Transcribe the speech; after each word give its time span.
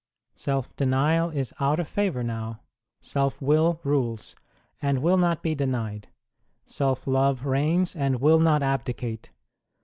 Self 0.33 0.75
denial 0.77 1.29
is 1.29 1.53
out 1.59 1.79
of 1.79 1.87
favour 1.87 2.23
now. 2.23 2.61
Self 3.01 3.39
will 3.39 3.79
rules, 3.83 4.35
and 4.81 5.03
will 5.03 5.17
not 5.17 5.43
be 5.43 5.53
denied; 5.53 6.07
self 6.65 7.05
love 7.05 7.45
reigns, 7.45 7.95
and 7.95 8.19
will 8.19 8.39
not 8.39 8.63
abdicate. 8.63 9.29